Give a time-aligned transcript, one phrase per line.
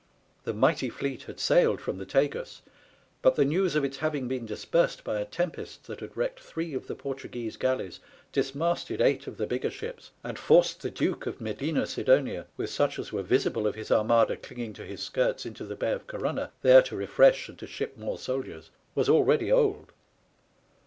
[0.45, 1.19] The mighty SPANISH ARMADA.
[1.27, 2.61] 293 fleet had sailed from the Tagus;
[3.21, 6.73] but the news of its having been dispersed by a tempest that had wrecked three
[6.73, 7.99] of the Portuguese galleys,
[8.33, 12.97] dismasted eight of the bigger ships, and forced the Duke of Medina Sidonia, with such
[12.97, 16.49] as were visible of his Armada clinging to his skirts, into the Bay of Corunna,
[16.63, 19.91] there to refresh and to ship more soldiers, was already old.